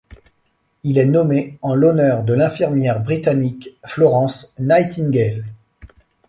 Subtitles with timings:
[0.83, 5.45] Il est nommé en l'honneur de l'infirmière britannique Florence Nightingale.